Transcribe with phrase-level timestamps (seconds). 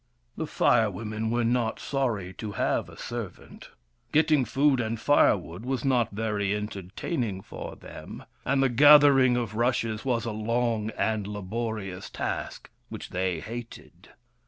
[0.35, 3.69] The Fire Women were not sorry to have a ser vant.
[4.11, 10.03] Getting food and firewood was not very entertaining for them, and the gathering of rushes
[10.03, 14.09] was a long and laborious task, which they hated.